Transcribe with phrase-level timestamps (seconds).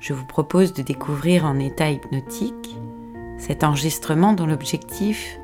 [0.00, 2.76] je vous propose de découvrir en état hypnotique
[3.38, 5.38] cet enregistrement dont l'objectif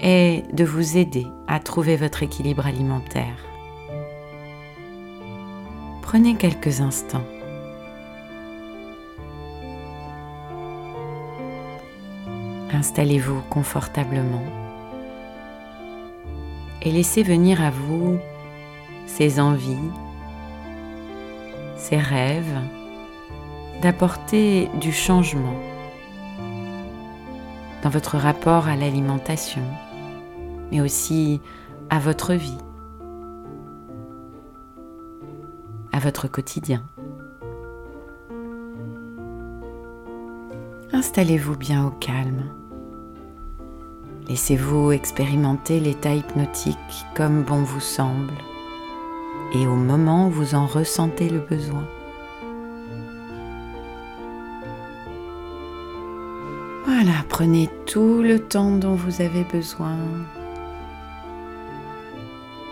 [0.00, 3.44] est de vous aider à trouver votre équilibre alimentaire.
[6.02, 7.24] Prenez quelques instants.
[12.72, 14.44] Installez-vous confortablement
[16.82, 18.18] et laissez venir à vous
[19.06, 19.90] ces envies,
[21.76, 22.60] ces rêves,
[23.82, 25.56] d'apporter du changement
[27.82, 29.62] dans votre rapport à l'alimentation,
[30.70, 31.40] mais aussi
[31.90, 32.58] à votre vie,
[35.92, 36.82] à votre quotidien.
[40.92, 42.44] Installez-vous bien au calme.
[44.28, 46.76] Laissez-vous expérimenter l'état hypnotique
[47.14, 48.32] comme bon vous semble
[49.54, 51.86] et au moment où vous en ressentez le besoin.
[56.98, 59.98] Voilà, prenez tout le temps dont vous avez besoin,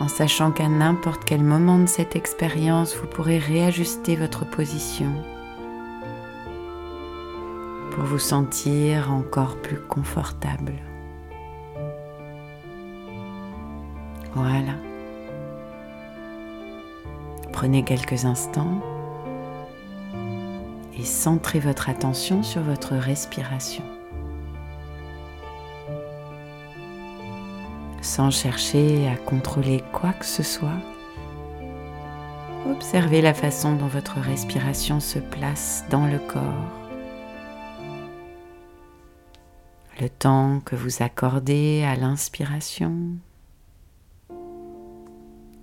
[0.00, 5.12] en sachant qu'à n'importe quel moment de cette expérience, vous pourrez réajuster votre position
[7.90, 10.72] pour vous sentir encore plus confortable.
[14.32, 14.72] Voilà.
[17.52, 18.80] Prenez quelques instants
[20.98, 23.84] et centrez votre attention sur votre respiration.
[28.14, 30.78] Sans chercher à contrôler quoi que ce soit.
[32.70, 36.70] Observez la façon dont votre respiration se place dans le corps.
[40.00, 42.94] Le temps que vous accordez à l'inspiration,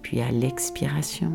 [0.02, 1.32] puis à l'expiration.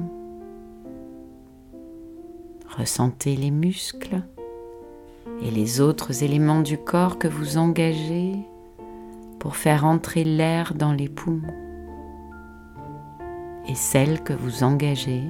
[2.77, 4.21] Ressentez les muscles
[5.41, 8.35] et les autres éléments du corps que vous engagez
[9.47, 11.55] pour faire entrer l'air dans les poumons
[13.69, 15.23] et celle que vous engagez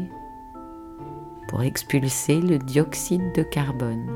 [1.48, 4.06] pour expulser le dioxyde de carbone.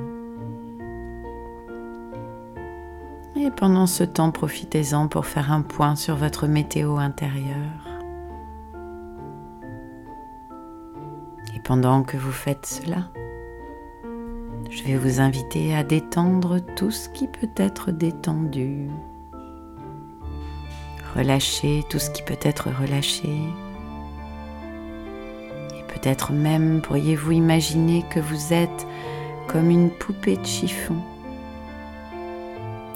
[3.37, 8.01] Et pendant ce temps, profitez-en pour faire un point sur votre météo intérieure.
[11.55, 13.11] Et pendant que vous faites cela,
[14.71, 18.89] je vais vous inviter à détendre tout ce qui peut être détendu.
[21.17, 23.29] Relâchez tout ce qui peut être relâché.
[25.77, 28.87] Et peut-être même pourriez-vous imaginer que vous êtes
[29.49, 30.97] comme une poupée de chiffon.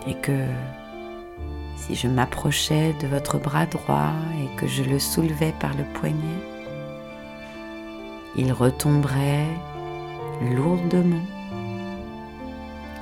[0.06, 0.46] Et que
[1.76, 6.14] si je m'approchais de votre bras droit et que je le soulevais par le poignet,
[8.36, 9.48] il retomberait
[10.54, 11.24] lourdement,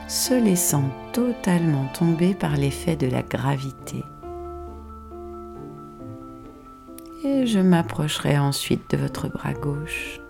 [0.08, 4.04] se laissant totalement tomber par l'effet de la gravité.
[7.24, 10.20] Et je m'approcherai ensuite de votre bras gauche.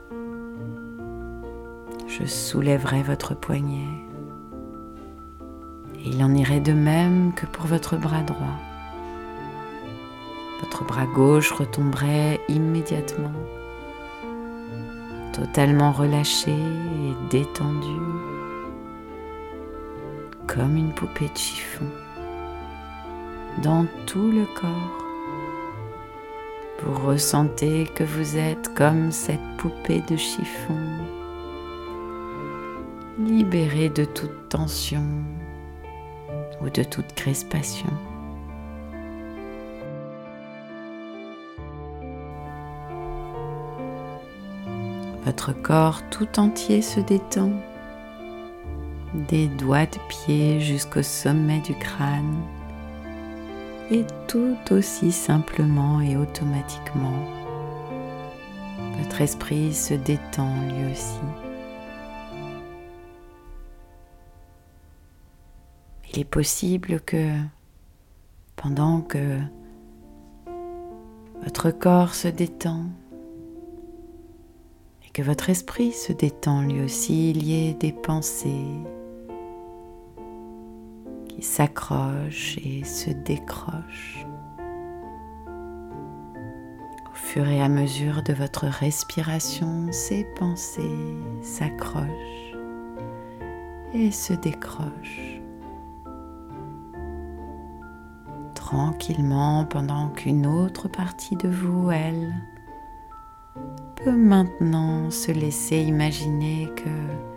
[2.06, 3.88] Je soulèverai votre poignet.
[5.96, 8.58] Et il en irait de même que pour votre bras droit.
[10.60, 13.32] Votre bras gauche retomberait immédiatement,
[15.32, 17.98] totalement relâché et détendu,
[20.46, 21.86] comme une poupée de chiffon,
[23.62, 25.11] dans tout le corps
[26.84, 30.78] vous ressentez que vous êtes comme cette poupée de chiffon,
[33.18, 35.04] libérée de toute tension
[36.60, 37.90] ou de toute crispation.
[45.24, 47.52] Votre corps tout entier se détend,
[49.28, 52.42] des doigts de pied jusqu'au sommet du crâne
[53.92, 57.26] et tout aussi simplement et automatiquement,
[58.98, 61.20] votre esprit se détend lui aussi.
[66.10, 67.32] Il est possible que
[68.56, 69.38] pendant que
[71.42, 72.86] votre corps se détend
[75.06, 78.64] et que votre esprit se détend lui aussi, il y ait des pensées
[81.42, 84.24] qui s'accrochent et se décrochent
[87.04, 92.54] au fur et à mesure de votre respiration, ces pensées s'accrochent
[93.92, 95.40] et se décrochent.
[98.54, 102.32] tranquillement pendant qu'une autre partie de vous, elle,
[103.96, 107.31] peut maintenant se laisser imaginer que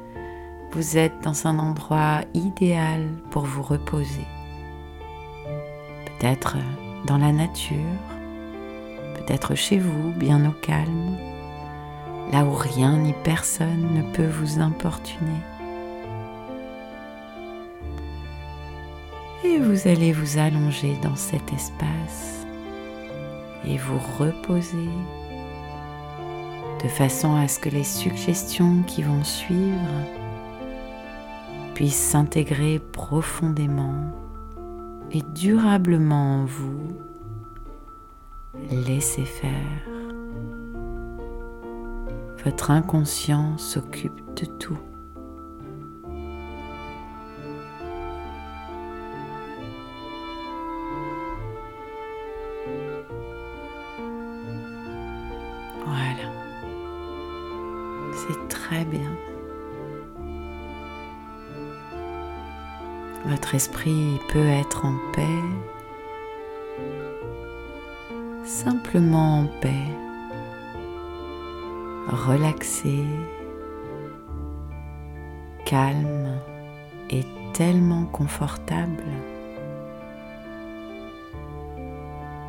[0.76, 4.28] vous êtes dans un endroit idéal pour vous reposer.
[6.06, 6.58] Peut-être
[7.06, 7.78] dans la nature,
[9.16, 11.16] peut-être chez vous, bien au calme,
[12.34, 15.40] là où rien ni personne ne peut vous importuner.
[19.46, 22.46] Et vous allez vous allonger dans cet espace
[23.66, 24.90] et vous reposer
[26.84, 30.25] de façon à ce que les suggestions qui vont suivre
[31.76, 34.12] puissent s'intégrer profondément
[35.12, 36.98] et durablement en vous.
[38.72, 39.82] Laissez faire.
[42.46, 44.80] Votre inconscient s'occupe de tout.
[63.56, 65.40] Votre esprit peut être en paix,
[68.44, 69.88] simplement en paix,
[72.10, 73.06] relaxé,
[75.64, 76.38] calme
[77.10, 77.24] et
[77.54, 79.06] tellement confortable.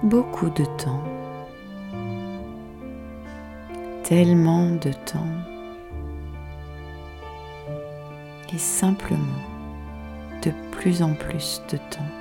[0.02, 1.04] Beaucoup de temps,
[4.02, 5.36] tellement de temps.
[8.52, 9.55] Et simplement
[10.46, 12.12] de plus en plus de temps.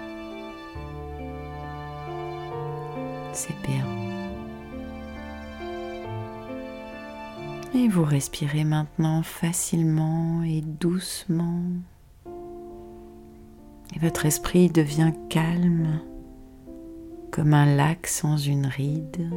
[3.34, 3.86] C'est bien.
[7.76, 11.62] Et vous respirez maintenant facilement et doucement.
[13.96, 16.00] Et votre esprit devient calme
[17.32, 19.30] comme un lac sans une ride,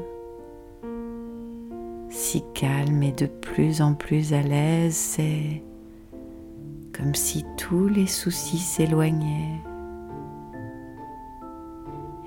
[2.10, 5.64] si calme et de plus en plus à l'aise, c'est
[6.98, 9.62] comme si tous les soucis s'éloignaient.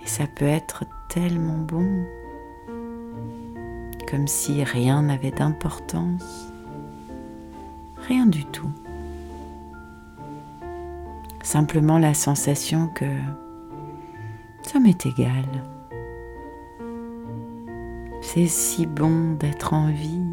[0.02, 2.06] Et ça peut être tellement bon,
[4.10, 6.54] comme si rien n'avait d'importance,
[8.08, 8.72] rien du tout.
[11.44, 13.18] Simplement la sensation que
[14.64, 15.46] ça m'est égal.
[18.22, 20.31] C'est si bon d'être en vie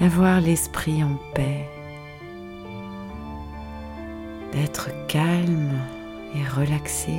[0.00, 1.68] d'avoir l'esprit en paix,
[4.50, 5.78] d'être calme
[6.34, 7.18] et relaxé,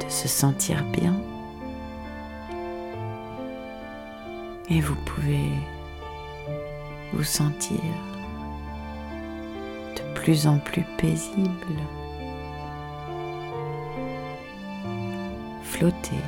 [0.00, 1.16] de se sentir bien.
[4.70, 5.50] Et vous pouvez
[7.12, 7.80] vous sentir
[9.96, 11.82] de plus en plus paisible,
[15.64, 16.22] flotter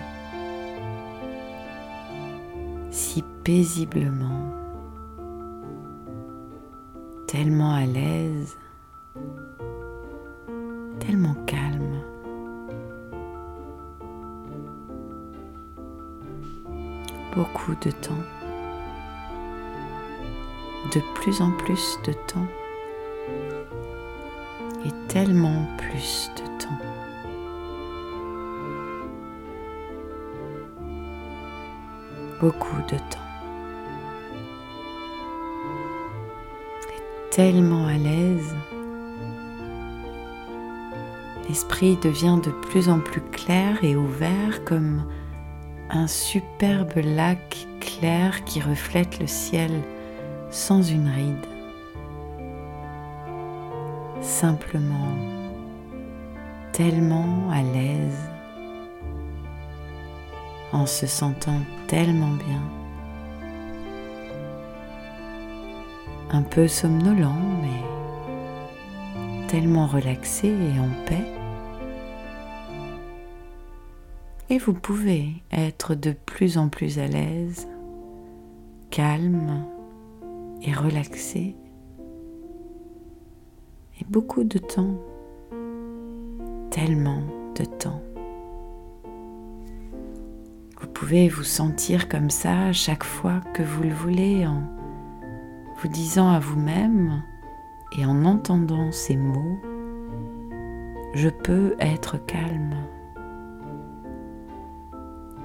[2.90, 4.63] si paisiblement
[7.34, 8.56] tellement à l'aise,
[11.00, 12.00] tellement calme.
[17.34, 18.24] Beaucoup de temps,
[20.94, 22.46] de plus en plus de temps
[24.84, 26.78] et tellement plus de temps.
[32.40, 33.23] Beaucoup de temps.
[37.34, 38.54] Tellement à l'aise.
[41.48, 45.02] L'esprit devient de plus en plus clair et ouvert comme
[45.90, 49.72] un superbe lac clair qui reflète le ciel
[50.50, 51.46] sans une ride.
[54.20, 55.18] Simplement,
[56.70, 58.30] tellement à l'aise,
[60.72, 62.83] en se sentant tellement bien.
[66.34, 71.24] Un peu somnolent, mais tellement relaxé et en paix.
[74.50, 77.68] Et vous pouvez être de plus en plus à l'aise,
[78.90, 79.64] calme
[80.60, 81.54] et relaxé.
[84.00, 84.98] Et beaucoup de temps,
[86.70, 87.22] tellement
[87.54, 88.02] de temps.
[90.80, 94.83] Vous pouvez vous sentir comme ça chaque fois que vous le voulez en
[95.76, 97.22] vous disant à vous-même
[97.96, 99.60] et en entendant ces mots,
[101.14, 102.74] je peux être calme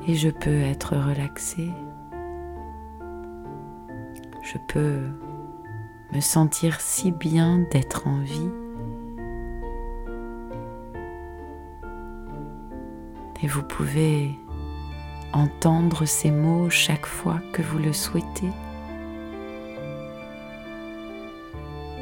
[0.07, 1.71] et je peux être relaxé.
[4.41, 5.01] Je peux
[6.13, 8.49] me sentir si bien d'être en vie.
[13.43, 14.39] Et vous pouvez
[15.33, 18.49] entendre ces mots chaque fois que vous le souhaitez.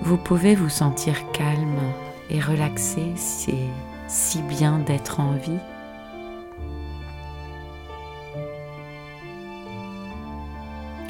[0.07, 1.81] Vous pouvez vous sentir calme
[2.29, 3.67] et relaxé, c'est
[4.07, 5.59] si bien d'être en vie.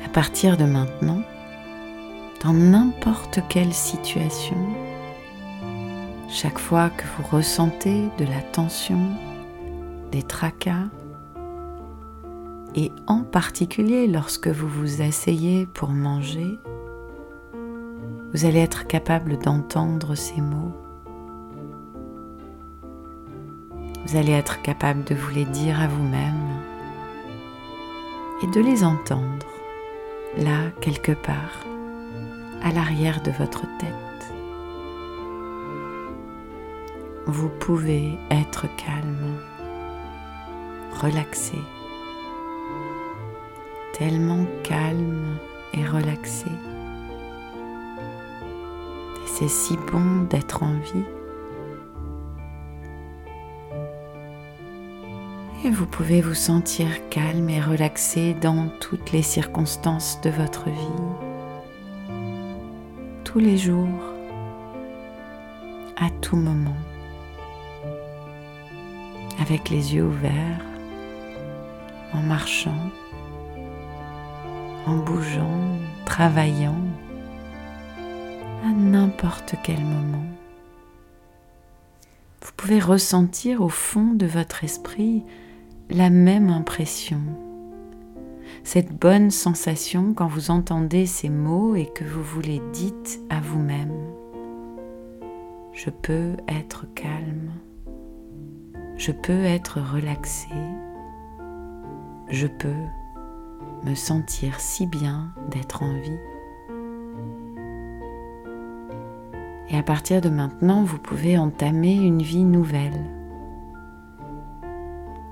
[0.04, 1.22] À partir de maintenant,
[2.44, 4.58] dans n'importe quelle situation,
[6.28, 9.12] chaque fois que vous ressentez de la tension,
[10.12, 10.88] des tracas,
[12.74, 16.58] et en particulier lorsque vous vous asseyez pour manger,
[18.38, 20.72] vous allez être capable d'entendre ces mots.
[24.06, 26.62] Vous allez être capable de vous les dire à vous-même
[28.44, 29.48] et de les entendre
[30.38, 31.66] là quelque part
[32.62, 34.34] à l'arrière de votre tête.
[37.26, 39.40] Vous pouvez être calme,
[41.02, 41.58] relaxé,
[43.94, 45.40] tellement calme
[45.74, 46.52] et relaxé.
[49.40, 51.06] C'est si bon d'être en vie.
[55.64, 61.04] Et vous pouvez vous sentir calme et relaxé dans toutes les circonstances de votre vie,
[63.26, 64.16] tous les jours,
[65.98, 66.82] à tout moment,
[69.40, 70.66] avec les yeux ouverts,
[72.12, 72.90] en marchant,
[74.88, 76.82] en bougeant, travaillant,
[78.64, 80.26] à n'importe quel moment.
[82.42, 85.24] Vous pouvez ressentir au fond de votre esprit
[85.90, 87.22] la même impression,
[88.64, 93.40] cette bonne sensation quand vous entendez ces mots et que vous vous les dites à
[93.40, 93.94] vous-même.
[95.74, 97.52] Je peux être calme,
[98.98, 100.50] je peux être relaxé,
[102.30, 102.84] je peux
[103.84, 106.20] me sentir si bien d'être en vie.
[109.70, 113.04] Et à partir de maintenant, vous pouvez entamer une vie nouvelle,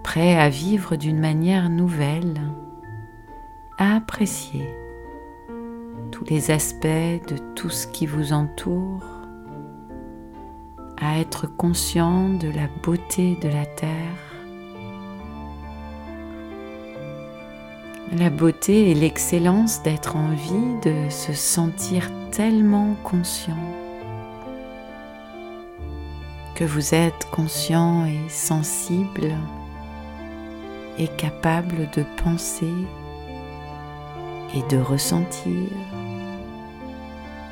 [0.03, 2.41] prêt à vivre d'une manière nouvelle,
[3.77, 4.69] à apprécier
[6.11, 9.03] tous les aspects de tout ce qui vous entoure,
[10.97, 13.89] à être conscient de la beauté de la terre,
[18.17, 23.84] la beauté et l'excellence d'être en vie, de se sentir tellement conscient
[26.55, 29.35] que vous êtes conscient et sensible
[30.97, 32.73] et capable de penser
[34.55, 35.69] et de ressentir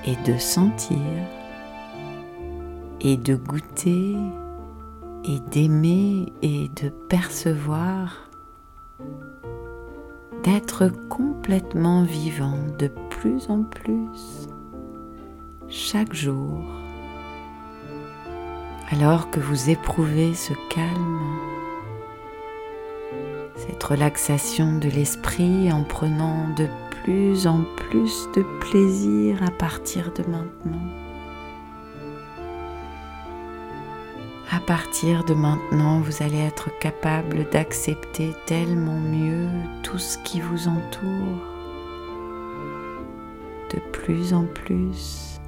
[0.05, 0.97] et de sentir
[3.01, 4.15] et de goûter
[5.25, 8.29] et d'aimer et de percevoir,
[10.43, 14.47] d'être complètement vivant de plus en plus
[15.69, 16.82] chaque jour
[18.91, 21.19] alors que vous éprouvez ce calme,
[23.55, 26.67] cette relaxation de l'esprit en prenant de
[27.03, 31.03] plus en plus de plaisir à partir de maintenant.
[34.51, 39.47] À partir de maintenant, vous allez être capable d'accepter tellement mieux
[39.81, 41.41] tout ce qui vous entoure,
[43.73, 45.39] de plus en plus,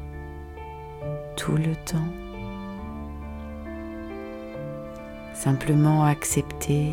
[1.35, 2.24] tout le temps.
[5.45, 6.89] Simplement accepter,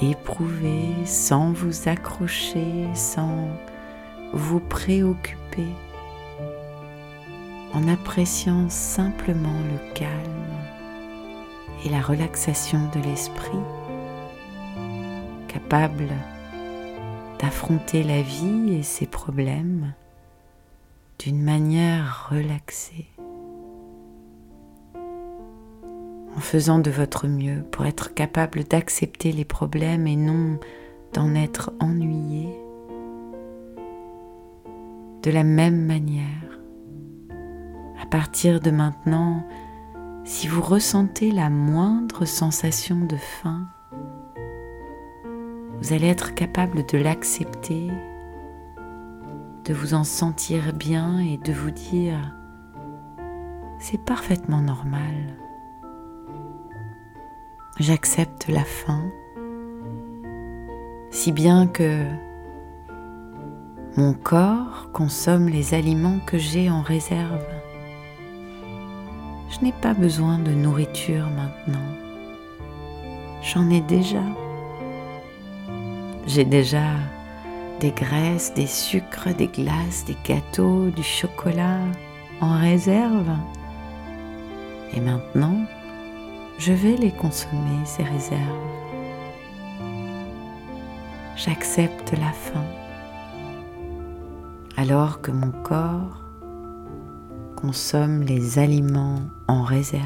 [0.00, 3.48] éprouver sans vous accrocher, sans
[4.32, 5.66] vous préoccuper,
[7.74, 10.46] en appréciant simplement le calme
[11.84, 13.58] et la relaxation de l'esprit,
[15.48, 16.06] capable
[17.40, 19.92] d'affronter la vie et ses problèmes
[21.18, 23.08] d'une manière relaxée.
[26.36, 30.58] En faisant de votre mieux pour être capable d'accepter les problèmes et non
[31.12, 32.48] d'en être ennuyé.
[35.22, 36.58] De la même manière,
[38.00, 39.44] à partir de maintenant,
[40.24, 43.66] si vous ressentez la moindre sensation de faim,
[45.80, 47.88] vous allez être capable de l'accepter,
[49.64, 52.36] de vous en sentir bien et de vous dire
[53.78, 55.36] c'est parfaitement normal.
[57.78, 59.10] J'accepte la faim,
[61.10, 62.04] si bien que
[63.96, 67.44] mon corps consomme les aliments que j'ai en réserve.
[69.48, 71.86] Je n'ai pas besoin de nourriture maintenant.
[73.42, 74.22] J'en ai déjà.
[76.26, 76.92] J'ai déjà
[77.80, 81.80] des graisses, des sucres, des glaces, des gâteaux, du chocolat
[82.40, 83.30] en réserve.
[84.94, 85.56] Et maintenant,
[86.60, 88.38] je vais les consommer, ces réserves.
[91.34, 92.66] J'accepte la faim
[94.76, 96.22] alors que mon corps
[97.56, 100.04] consomme les aliments en réserve.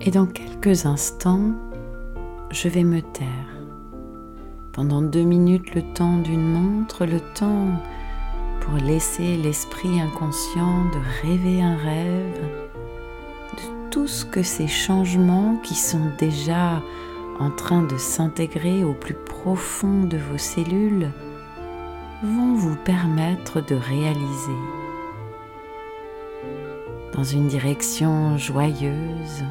[0.00, 1.52] Et dans quelques instants,
[2.50, 3.28] je vais me taire.
[4.72, 7.68] Pendant deux minutes, le temps d'une montre, le temps
[8.60, 12.69] pour laisser l'esprit inconscient de rêver un rêve,
[13.90, 16.82] tout ce que ces changements qui sont déjà
[17.40, 21.10] en train de s'intégrer au plus profond de vos cellules
[22.22, 24.60] vont vous permettre de réaliser
[27.14, 29.44] dans une direction joyeuse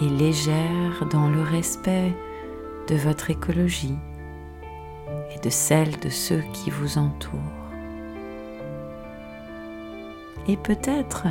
[0.00, 2.14] et légère dans le respect
[2.88, 3.98] de votre écologie
[5.34, 7.38] et de celle de ceux qui vous entourent.
[10.46, 11.26] Et peut-être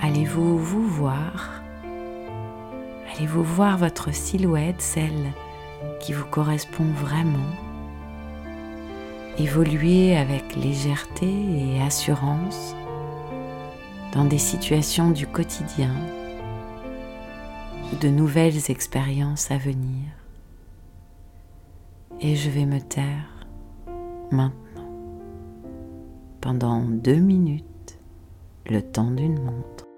[0.00, 1.62] allez-vous vous voir,
[3.12, 5.32] allez-vous voir votre silhouette, celle
[6.00, 7.38] qui vous correspond vraiment,
[9.38, 12.74] évoluer avec légèreté et assurance
[14.14, 15.94] dans des situations du quotidien
[18.00, 20.06] de nouvelles expériences à venir.
[22.20, 23.46] Et je vais me taire
[24.30, 24.60] maintenant
[26.40, 27.98] pendant deux minutes,
[28.66, 29.89] le temps d'une montre.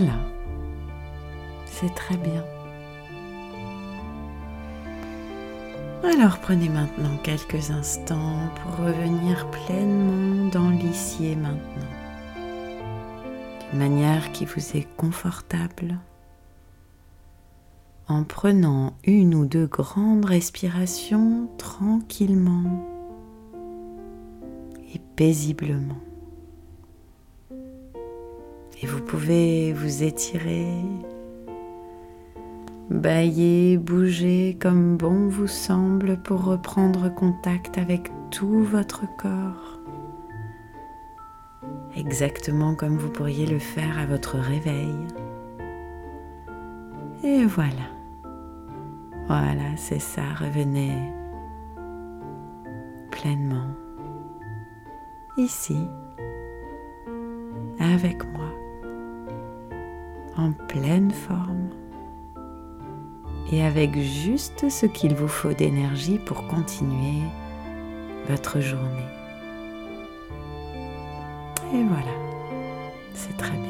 [0.00, 0.14] Voilà,
[1.66, 2.44] c'est très bien.
[6.04, 11.90] Alors prenez maintenant quelques instants pour revenir pleinement dans l'ici et maintenant,
[13.70, 15.98] d'une manière qui vous est confortable,
[18.06, 22.86] en prenant une ou deux grandes respirations tranquillement
[24.94, 25.98] et paisiblement.
[28.80, 30.68] Et vous pouvez vous étirer,
[32.90, 39.80] bailler, bouger comme bon vous semble pour reprendre contact avec tout votre corps.
[41.96, 44.94] Exactement comme vous pourriez le faire à votre réveil.
[47.24, 47.90] Et voilà.
[49.26, 50.92] Voilà, c'est ça, revenez
[53.10, 53.66] pleinement
[55.36, 55.76] ici
[57.80, 58.47] avec moi
[60.38, 61.68] en pleine forme
[63.50, 67.22] et avec juste ce qu'il vous faut d'énergie pour continuer
[68.28, 69.08] votre journée.
[71.74, 72.14] Et voilà,
[73.14, 73.68] c'est très bien.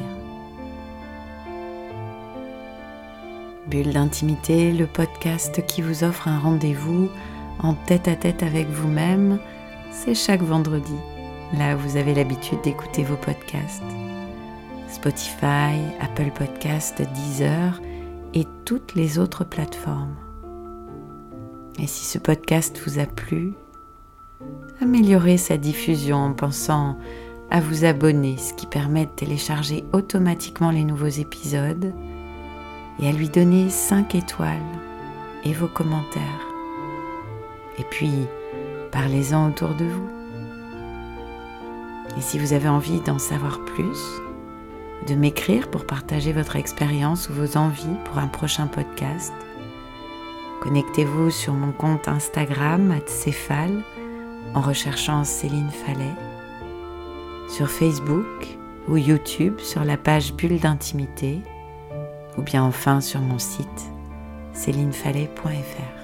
[3.67, 7.09] Bulle d'intimité, le podcast qui vous offre un rendez-vous
[7.59, 9.39] en tête à tête avec vous-même,
[9.91, 10.95] c'est chaque vendredi,
[11.57, 13.83] là vous avez l'habitude d'écouter vos podcasts.
[14.91, 17.79] Spotify, Apple Podcast, Deezer
[18.33, 20.15] et toutes les autres plateformes.
[21.79, 23.53] Et si ce podcast vous a plu,
[24.81, 26.97] améliorez sa diffusion en pensant
[27.51, 31.93] à vous abonner, ce qui permet de télécharger automatiquement les nouveaux épisodes
[32.99, 34.57] et à lui donner 5 étoiles
[35.45, 36.47] et vos commentaires.
[37.77, 38.11] Et puis,
[38.91, 40.09] parlez-en autour de vous.
[42.17, 44.19] Et si vous avez envie d'en savoir plus,
[45.07, 49.33] de m'écrire pour partager votre expérience ou vos envies pour un prochain podcast,
[50.61, 53.83] connectez-vous sur mon compte Instagram Céphale
[54.53, 56.15] en recherchant Céline Fallet,
[57.47, 58.47] sur Facebook
[58.87, 61.39] ou YouTube sur la page Bulle d'intimité,
[62.37, 63.91] ou bien enfin sur mon site
[64.53, 65.98] célinefallet.fr.